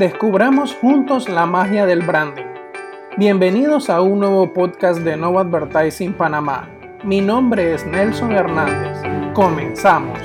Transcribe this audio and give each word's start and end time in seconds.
Descubramos 0.00 0.74
juntos 0.76 1.28
la 1.28 1.44
magia 1.44 1.84
del 1.84 2.00
branding. 2.00 2.46
Bienvenidos 3.18 3.90
a 3.90 4.00
un 4.00 4.20
nuevo 4.20 4.50
podcast 4.54 5.00
de 5.00 5.14
Nova 5.14 5.42
Advertising 5.42 6.14
Panamá. 6.14 6.70
Mi 7.04 7.20
nombre 7.20 7.74
es 7.74 7.84
Nelson 7.84 8.32
Hernández. 8.32 8.96
Comenzamos. 9.34 10.18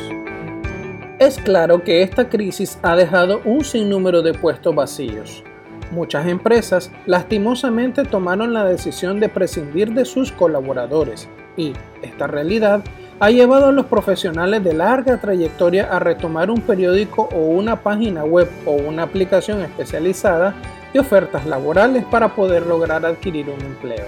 Es 1.19 1.37
claro 1.39 1.83
que 1.83 2.03
esta 2.03 2.29
crisis 2.29 2.79
ha 2.83 2.95
dejado 2.95 3.41
un 3.43 3.65
sinnúmero 3.65 4.21
de 4.21 4.33
puestos 4.33 4.73
vacíos. 4.73 5.43
Muchas 5.91 6.25
empresas 6.25 6.89
lastimosamente 7.05 8.05
tomaron 8.05 8.53
la 8.53 8.63
decisión 8.63 9.19
de 9.19 9.27
prescindir 9.27 9.93
de 9.93 10.05
sus 10.05 10.31
colaboradores 10.31 11.27
y 11.57 11.73
esta 12.01 12.27
realidad 12.27 12.81
ha 13.19 13.29
llevado 13.29 13.67
a 13.67 13.71
los 13.71 13.85
profesionales 13.85 14.61
de 14.63 14.73
larga 14.73 15.17
trayectoria 15.17 15.87
a 15.89 15.99
retomar 15.99 16.51
un 16.51 16.59
periódico 16.59 17.29
o 17.33 17.37
una 17.37 17.81
página 17.81 18.25
web 18.25 18.49
o 18.65 18.73
una 18.73 19.03
aplicación 19.03 19.61
especializada 19.61 20.53
de 20.93 20.99
ofertas 20.99 21.45
laborales 21.45 22.03
para 22.05 22.35
poder 22.35 22.65
lograr 22.65 23.05
adquirir 23.05 23.49
un 23.49 23.61
empleo. 23.65 24.05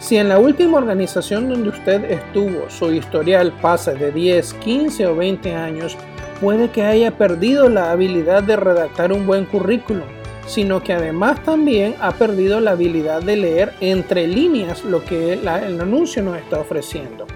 Si 0.00 0.16
en 0.16 0.30
la 0.30 0.38
última 0.38 0.78
organización 0.78 1.48
donde 1.48 1.68
usted 1.68 2.10
estuvo 2.10 2.70
su 2.70 2.92
historial 2.92 3.52
pasa 3.60 3.92
de 3.92 4.10
10, 4.10 4.54
15 4.54 5.06
o 5.06 5.14
20 5.16 5.54
años, 5.54 5.96
puede 6.40 6.70
que 6.70 6.84
haya 6.84 7.16
perdido 7.18 7.68
la 7.68 7.92
habilidad 7.92 8.42
de 8.42 8.56
redactar 8.56 9.12
un 9.12 9.26
buen 9.26 9.44
currículum, 9.44 10.08
sino 10.46 10.82
que 10.82 10.94
además 10.94 11.42
también 11.44 11.94
ha 12.00 12.12
perdido 12.12 12.60
la 12.60 12.72
habilidad 12.72 13.22
de 13.22 13.36
leer 13.36 13.74
entre 13.80 14.26
líneas 14.26 14.84
lo 14.84 15.04
que 15.04 15.34
el 15.34 15.46
anuncio 15.46 16.22
nos 16.22 16.38
está 16.38 16.58
ofreciendo 16.58 17.26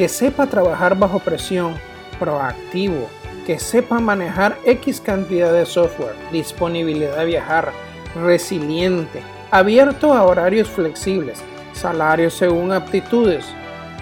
que 0.00 0.08
sepa 0.08 0.46
trabajar 0.46 0.96
bajo 0.96 1.18
presión, 1.18 1.74
proactivo, 2.18 3.06
que 3.46 3.58
sepa 3.58 4.00
manejar 4.00 4.56
X 4.64 4.98
cantidad 4.98 5.52
de 5.52 5.66
software, 5.66 6.14
disponibilidad 6.32 7.18
de 7.18 7.26
viajar, 7.26 7.70
resiliente, 8.14 9.20
abierto 9.50 10.14
a 10.14 10.22
horarios 10.22 10.70
flexibles, 10.70 11.42
salarios 11.74 12.32
según 12.32 12.72
aptitudes. 12.72 13.44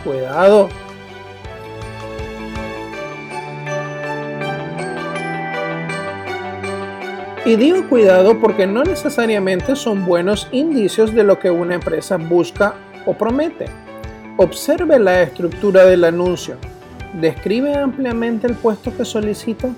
Cuidado. 0.05 0.69
Y 7.45 7.57
digo 7.57 7.89
cuidado 7.89 8.39
porque 8.39 8.69
no 8.69 8.85
necesariamente 8.85 9.75
son 9.75 10.07
buenos 10.07 10.47
indicios 10.53 11.13
de 11.13 11.25
lo 11.25 11.41
que 11.41 11.51
una 11.51 11.75
empresa 11.75 12.19
busca 12.19 12.77
o 13.05 13.15
promete. 13.15 13.88
Observe 14.41 15.01
la 15.01 15.23
estructura 15.23 15.85
del 15.85 16.05
anuncio. 16.05 16.55
¿Describe 17.15 17.75
ampliamente 17.75 18.47
el 18.47 18.55
puesto 18.55 18.97
que 18.97 19.05
solicita? 19.05 19.71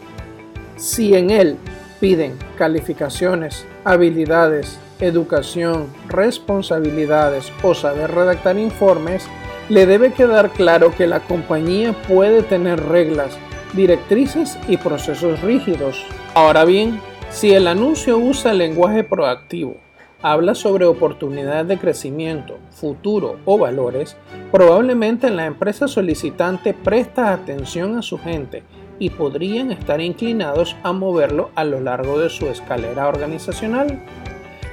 Si 0.77 1.14
en 1.14 1.30
él 1.30 1.56
piden 1.98 2.36
calificaciones, 2.58 3.64
habilidades, 3.84 4.78
educación, 4.98 5.86
responsabilidades 6.08 7.50
o 7.62 7.72
saber 7.72 8.11
redactar 8.11 8.58
informes, 8.58 9.25
le 9.70 9.86
debe 9.86 10.12
quedar 10.12 10.50
claro 10.50 10.95
que 10.95 11.06
la 11.06 11.20
compañía 11.20 11.95
puede 11.95 12.42
tener 12.42 12.84
reglas, 12.84 13.39
directrices 13.72 14.58
y 14.69 14.77
procesos 14.77 15.41
rígidos. 15.41 16.05
Ahora 16.34 16.67
bien, 16.67 17.00
si 17.30 17.52
el 17.52 17.67
anuncio 17.67 18.19
usa 18.19 18.52
lenguaje 18.52 19.05
proactivo, 19.05 19.78
habla 20.22 20.54
sobre 20.54 20.84
oportunidades 20.84 21.66
de 21.68 21.78
crecimiento, 21.78 22.58
futuro 22.70 23.38
o 23.44 23.58
valores, 23.58 24.16
probablemente 24.52 25.30
la 25.30 25.46
empresa 25.46 25.88
solicitante 25.88 26.74
presta 26.74 27.32
atención 27.32 27.96
a 27.96 28.02
su 28.02 28.18
gente 28.18 28.62
y 28.98 29.10
podrían 29.10 29.72
estar 29.72 30.00
inclinados 30.00 30.77
a 30.82 30.92
moverlo 30.92 31.50
a 31.54 31.64
lo 31.64 31.80
largo 31.80 32.18
de 32.18 32.28
su 32.28 32.46
escalera 32.46 33.08
organizacional. 33.08 34.02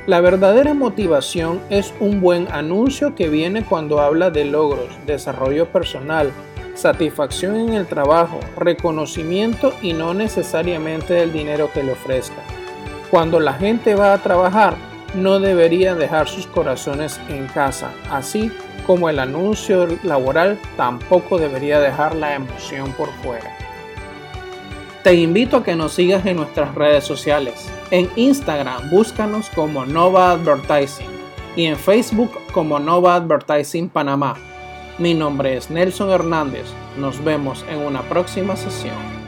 La 0.05 0.21
verdadera 0.21 0.73
motivación 0.73 1.59
es 1.69 1.93
un 1.99 2.21
buen 2.21 2.47
anuncio 2.51 3.15
que 3.15 3.29
viene 3.29 3.65
cuando 3.65 3.99
habla 3.99 4.29
de 4.29 4.45
logros, 4.45 4.89
desarrollo 5.05 5.71
personal, 5.71 6.31
satisfacción 6.75 7.55
en 7.55 7.73
el 7.73 7.87
trabajo, 7.87 8.39
reconocimiento 8.55 9.73
y 9.81 9.93
no 9.93 10.13
necesariamente 10.13 11.13
del 11.13 11.33
dinero 11.33 11.69
que 11.73 11.83
le 11.83 11.93
ofrezca. 11.93 12.41
Cuando 13.09 13.39
la 13.39 13.53
gente 13.53 13.95
va 13.95 14.13
a 14.13 14.21
trabajar, 14.21 14.75
no 15.15 15.39
deberían 15.39 15.99
dejar 15.99 16.27
sus 16.27 16.47
corazones 16.47 17.19
en 17.29 17.47
casa, 17.47 17.91
así 18.09 18.51
como 18.85 19.09
el 19.09 19.19
anuncio 19.19 19.87
laboral 20.03 20.57
tampoco 20.77 21.37
debería 21.37 21.79
dejar 21.79 22.15
la 22.15 22.35
emoción 22.35 22.91
por 22.93 23.09
fuera. 23.23 23.55
Te 25.03 25.13
invito 25.13 25.57
a 25.57 25.63
que 25.63 25.75
nos 25.75 25.93
sigas 25.93 26.25
en 26.25 26.37
nuestras 26.37 26.75
redes 26.75 27.03
sociales. 27.03 27.69
En 27.91 28.09
Instagram 28.15 28.89
búscanos 28.89 29.49
como 29.55 29.85
Nova 29.85 30.31
Advertising 30.31 31.07
y 31.55 31.65
en 31.65 31.77
Facebook 31.77 32.31
como 32.51 32.79
Nova 32.79 33.15
Advertising 33.15 33.89
Panamá. 33.89 34.35
Mi 34.97 35.13
nombre 35.13 35.55
es 35.55 35.69
Nelson 35.69 36.09
Hernández. 36.09 36.65
Nos 36.97 37.23
vemos 37.23 37.63
en 37.69 37.79
una 37.79 38.01
próxima 38.01 38.55
sesión. 38.55 39.26